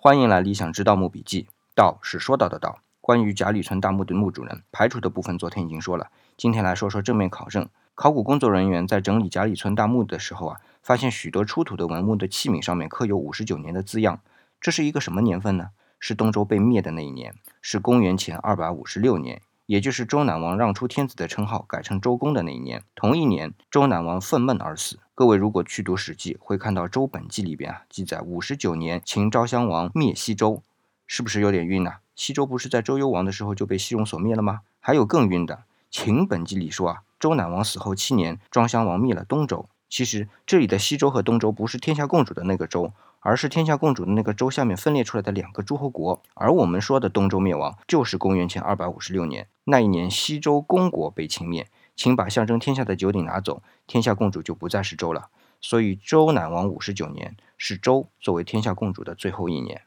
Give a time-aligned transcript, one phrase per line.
[0.00, 2.78] 欢迎来理想之盗墓笔记，盗是说到的盗。
[3.00, 7.68] 关于贾里村大墓的墓主人，排除的部分昨天已经说了，今天来说说正面考证。
[7.96, 14.20] 考古工作人员在整理贾里村大墓的时候啊，发现许多出土的文物的器皿上面刻有五十九年的字样，
[14.60, 15.70] 这是一个什么年份呢？
[15.98, 19.42] 是东周被灭的那一年，是公元前二百五十六年。
[19.68, 24.98] 也就是周赧王让出天子的称号，改成周公的那一年，同一年，周赧王愤懑而死。
[25.14, 30.62] 各位如果去读《史记》，会看到《周本纪》里边啊记载五十九年，秦昭襄王灭西周，
[31.06, 31.96] 是不是有点晕呢？
[32.16, 34.60] 西周不是在周幽王的时候就被西戎所灭了吗？
[34.80, 35.54] 还有更晕的，
[35.90, 39.68] 《秦本纪》里说啊，周赧王死后七年，庄襄王灭了东周。
[39.88, 46.22] 其实这里的西周和东周不是天下共主的那个周，而是天下共主的那个周下面分裂出来的两个诸侯国。
[46.34, 55.30] 而我们说的东周灭亡，就是公元前二百五十六年那一年，西周公国被秦灭，秦把象征天下的九鼎拿走，天下共主就不再是周了。
[55.60, 59.82] 所以周赧王五十九年是周作为天下共主的最后一年。